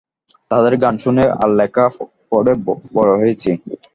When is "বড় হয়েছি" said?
2.95-3.49